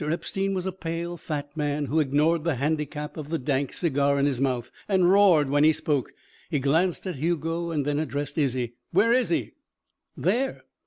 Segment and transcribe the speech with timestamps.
[0.03, 4.25] Epstein was a pale fat man who ignored the handicap of the dank cigar in
[4.25, 6.11] his mouth and roared when he spoke.
[6.49, 8.73] He glanced at Hugo and then addressed Izzie.
[8.89, 9.51] "Where is he?"
[10.17, 10.63] "There."